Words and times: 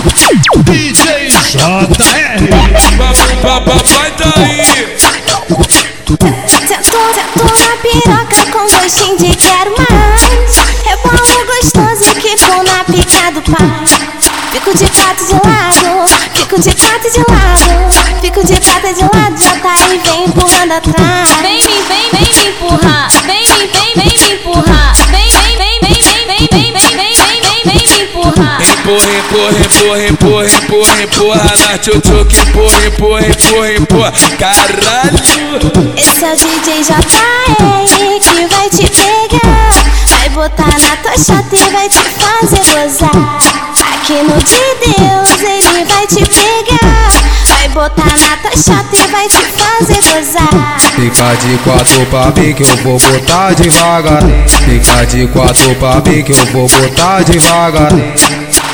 DJ 0.00 1.28
JR. 1.28 2.40
Na 7.58 7.76
piroca 7.82 8.46
com 8.50 8.64
gostinho 8.66 9.18
de 9.18 9.36
quero 9.36 9.74
mais. 9.76 10.56
Rebolo 10.84 11.44
gostoso 11.46 12.14
que 12.14 12.34
pôr 12.38 12.64
na 12.64 12.82
pica 12.84 13.30
do 13.32 13.42
pai. 13.42 13.84
Fico 14.52 14.72
de 14.74 14.88
quatro 14.90 15.26
de 15.26 15.34
lado, 15.34 16.08
fico 16.34 16.58
de 16.60 16.74
quatro 16.74 17.10
de 17.10 17.18
lado. 17.18 18.20
Fico 18.22 18.42
de 18.46 18.60
quatro 18.60 18.94
de 18.94 19.02
lado, 19.02 19.36
aí, 19.64 20.00
vem 20.02 20.24
empurrando 20.24 20.72
atrás. 20.72 21.09
Empurra, 29.30 29.50
empurra, 29.60 30.08
empurra, 30.08 30.44
empurra, 30.44 31.02
empurra, 31.02 31.02
empurra 31.02 31.56
na 31.56 31.78
tchutchuca. 31.78 32.36
Empurra, 32.48 32.86
empurra, 32.86 33.28
empurra, 33.28 33.72
empurra. 33.74 34.12
Caralho. 34.36 35.94
Esse 35.96 36.24
é 36.24 36.32
o 36.32 36.36
DJ 36.36 36.82
JR 36.82 38.18
que 38.18 38.46
vai 38.52 38.68
te 38.68 38.90
pegar. 38.90 39.70
Vai 40.08 40.28
botar 40.30 40.66
na 40.66 40.96
tua 40.96 41.16
chata 41.16 41.54
e 41.54 41.70
vai 41.70 41.88
te 41.88 42.02
fazer 42.02 42.74
gozar. 42.74 43.38
Aqui 43.94 44.14
no 44.14 44.36
de 44.42 44.96
Deus 44.98 45.42
ele 45.42 45.84
vai 45.84 46.06
te 46.08 46.24
pegar. 46.24 47.08
Vai 47.46 47.68
botar 47.68 48.18
na 48.18 48.36
tua 48.36 48.56
chata 48.60 48.96
e 48.96 49.06
vai 49.12 49.28
te 49.28 49.44
fazer 49.44 50.02
gozar. 50.12 50.76
Fica 50.96 51.36
de 51.36 51.56
quatro 51.58 52.04
pra 52.06 52.32
mim 52.36 52.52
que 52.52 52.64
eu 52.64 52.76
vou 52.78 52.98
botar 52.98 53.54
devagar. 53.54 54.24
Fica 54.64 55.06
de 55.06 55.28
quatro 55.28 55.72
pra 55.76 56.02
mim 56.04 56.24
que 56.24 56.32
eu 56.32 56.46
vou 56.46 56.68
botar 56.68 57.22
devagar. 57.22 57.92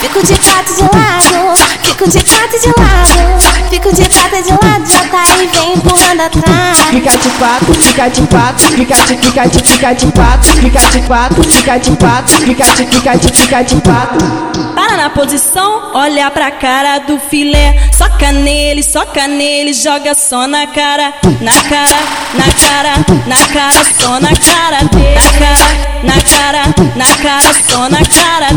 Fico 0.00 0.22
de 0.22 0.34
quatro 0.38 0.74
de 0.74 0.82
lado, 0.82 1.56
fico 1.82 2.08
de 2.08 2.24
quatro 2.24 2.60
de 2.60 2.68
lado. 2.68 3.68
Fico 3.70 3.94
de 3.94 4.08
quatro 4.08 4.42
de 4.42 4.50
lado, 4.50 4.90
já 4.90 5.04
tá 5.08 5.22
aí, 5.22 5.48
vem 5.52 5.74
empurrando 5.74 6.20
atrás. 6.20 6.78
Fica 6.90 7.16
de 7.16 7.28
quatro, 7.30 7.74
fica 7.74 8.08
de 8.08 8.22
quatro, 8.26 8.66
fica 8.68 8.96
de, 8.96 9.16
fica 9.16 9.46
de, 9.48 9.68
fica 9.68 9.92
de 9.94 10.06
quatro, 10.12 10.52
fica 10.52 10.80
de 10.90 11.02
quatro, 11.02 11.44
fica 11.50 11.78
de 11.78 11.96
quatro, 11.96 12.36
fica 12.36 12.64
de, 12.64 12.86
fica 12.86 13.16
de, 13.16 13.28
fica 13.32 13.62
de 13.62 13.74
quatro. 13.82 14.48
Para 14.74 14.96
na 14.96 15.10
posição, 15.10 15.90
olha 15.92 16.30
pra 16.30 16.50
cara 16.52 16.98
do 17.00 17.18
filé. 17.18 17.90
Soca 17.92 18.30
nele, 18.32 18.82
soca 18.82 19.26
nele, 19.26 19.74
joga 19.74 20.14
só 20.14 20.46
na 20.46 20.66
cara, 20.68 21.12
na 21.40 21.52
cara, 21.52 21.98
na 22.34 22.46
cara, 22.54 22.94
na 23.26 23.36
cara, 23.52 23.84
só 24.00 24.20
na 24.20 24.30
cara 24.30 24.84
dele. 24.84 25.14
Na 25.14 25.32
cara, 25.38 25.67
na 26.02 26.14
cara, 26.22 26.62
na 26.96 27.06
cara, 27.22 27.54
só 27.68 27.88
na 27.88 27.98
cara. 27.98 28.48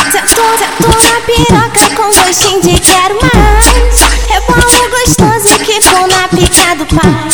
Sentou, 0.00 0.58
sentou 0.58 0.94
na 1.02 1.20
piroca 1.26 1.90
com 1.94 2.10
gostinho 2.12 2.80
quero 2.80 3.18
mais. 3.20 4.00
Rebolo 4.28 4.90
gostoso 4.90 5.58
que 5.60 5.80
pôr 5.80 6.08
na 6.08 6.28
pica 6.28 6.74
do 6.76 6.86
pai. 6.86 7.30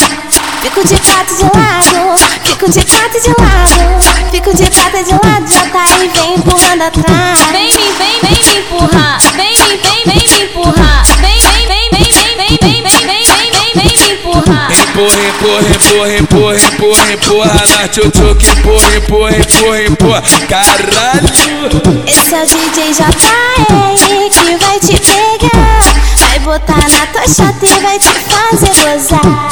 Fico 0.62 0.86
de 0.86 0.98
quatro 1.00 1.36
de 1.36 1.42
lado, 1.42 2.19
fico 2.61 2.70
de 2.72 2.84
quatro 2.84 3.20
de 3.20 3.28
lado. 3.28 4.30
Fico 4.30 4.55
de 4.55 4.70
quatro 4.70 5.03
de 5.03 5.12
lado, 5.12 5.50
já 5.50 5.64
tá 5.70 5.84
aí, 5.84 6.11
vem 6.14 6.34
empurrando 6.34 6.83
atrás. 6.83 7.41
Vem 7.52 7.72
me, 7.72 7.92
vem, 7.92 8.20
vem 8.20 8.44
me 8.44 8.58
empurrar. 8.61 9.19
Vem 9.34 9.52
me, 9.52 9.78
vem, 9.78 10.02
vem 10.05 10.28
me 10.28 10.42
empurrar. 10.44 11.06
Vem, 11.20 11.41
vem, 11.41 11.67
vem, 11.67 11.89
vem, 11.91 12.12
vem, 12.12 12.36
vem, 12.36 12.58
vem, 12.58 12.83
vem, 12.83 12.83
vem, 12.83 13.06
vem, 13.06 13.30
vem, 13.30 13.72
vem 13.75 13.98
me 13.98 14.12
empurrar. 14.12 14.70
Empurra, 14.72 15.20
empurra, 15.28 15.69
empurra, 15.70 16.19
empurra, 16.19 16.56
empurra, 16.58 17.12
empurra 17.12 17.67
na 17.68 17.89
tchutchuca. 17.89 18.46
Empurra, 18.52 18.96
empurra, 18.96 19.36
empurra, 19.39 19.83
empurra. 19.83 20.23
Caralho. 20.46 22.02
Esse 22.07 22.34
é 22.34 22.42
o 22.42 22.46
DJ 22.46 22.92
JR 22.92 24.29
que 24.29 24.57
vai 24.57 24.79
te 24.79 25.01
pegar. 25.01 25.80
Vai 26.18 26.39
botar 26.40 26.77
na 26.77 27.07
tua 27.07 27.27
chata 27.27 27.64
e 27.64 27.80
vai 27.80 27.98
te 27.98 28.13
fazer 28.13 28.74
gozar. 28.84 29.48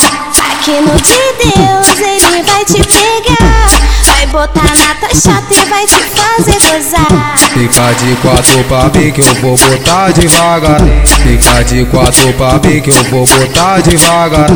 Aqui 0.53 0.73
no 0.81 1.01
de 1.01 1.38
Deus 1.59 1.99
ele 2.01 2.43
vai 2.43 2.65
te 2.65 2.75
pegar. 2.75 3.67
Vai 4.07 4.27
botar 4.27 4.63
na 4.63 4.95
tua 4.95 5.09
chata 5.09 5.55
e 5.55 5.65
vai 5.69 5.85
te 5.87 6.03
fazer 6.03 6.61
gozar. 6.71 7.35
Fica 7.53 7.93
de 7.95 8.17
quatro 8.17 8.65
pra 8.65 8.85
mim 8.99 9.13
que 9.13 9.21
eu 9.21 9.35
vou 9.37 9.57
botar 9.57 10.13
devagar. 10.13 10.81
Fica 11.23 11.65
de 11.65 11.85
quatro 11.87 12.33
pra 12.35 12.53
mim 12.55 12.81
que 12.81 12.91
eu 12.91 13.05
vou 13.05 13.27
botar 13.27 13.81
devagar. 13.81 14.49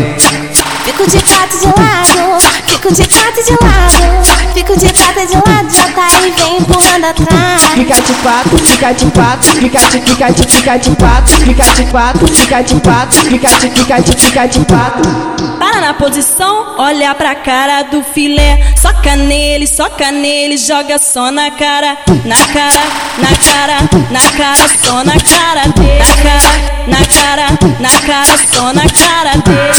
Fico 0.85 1.09
de 1.09 1.23
quatro 1.23 1.59
de 1.59 1.67
lado, 1.67 2.41
fico 2.67 2.93
de 2.93 3.09
quatro 3.09 3.45
de 3.45 3.53
lado. 3.53 4.53
Fico 4.53 4.79
de 4.79 4.93
quatro 4.93 5.27
de 5.27 5.35
lado, 5.35 5.75
já 5.75 5.89
tá 5.93 6.07
aí, 6.07 6.33
vem 6.37 6.59
empurrando 6.59 7.05
atrás. 7.05 7.63
Fica 7.75 8.01
de 8.03 8.13
quatro, 8.15 8.59
fica 8.59 8.93
de 8.93 9.07
quatro, 9.07 9.51
fica 9.61 9.81
de, 9.81 10.01
fica 10.01 10.31
de, 10.33 10.53
fica 10.53 10.77
de 10.79 10.91
quatro, 10.97 11.37
fica 11.37 11.65
de 11.65 11.85
quatro, 11.87 12.35
fica 12.35 12.63
de 12.63 12.81
quatro, 12.81 13.21
fica 13.21 13.49
de, 13.49 13.71
fica 13.71 14.01
de, 14.01 14.13
fica 14.13 14.47
de 14.47 14.59
quatro. 14.65 15.62
Para 15.73 15.81
na 15.81 15.95
posição, 15.95 16.75
olha 16.77 17.15
pra 17.15 17.35
cara 17.35 17.83
do 17.85 18.05
filé. 18.05 18.75
Soca 18.77 19.17
nele, 19.17 19.67
soca 19.67 20.13
nele, 20.13 20.59
joga 20.59 20.99
só 20.99 21.31
na 21.31 21.51
cara, 21.51 21.97
na 22.27 22.37
cara, 22.37 22.83
na 23.17 23.33
cara, 23.39 23.79
na 24.11 24.21
cara, 24.37 24.69
só 24.69 25.03
na 25.03 25.15
cara 25.15 25.69
dele. 25.69 25.99
Na 25.99 26.15
cara, 26.23 26.53
na 26.89 27.07
cara, 27.07 27.47
na 27.81 27.91
cara, 28.07 28.37
só 28.53 28.71
na 28.75 28.83
cara 28.83 29.33
dele. 29.39 29.73